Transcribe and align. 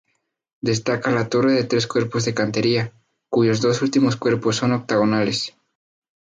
Destaca 0.61 1.11
la 1.11 1.29
torre 1.29 1.51
de 1.51 1.63
tres 1.65 1.85
cuerpos 1.85 2.25
de 2.25 2.33
cantería, 2.33 2.91
cuyos 3.29 3.61
dos 3.61 3.83
últimos 3.83 4.15
cuerpos 4.15 4.55
son 4.55 4.71
octogonales. 4.73 5.53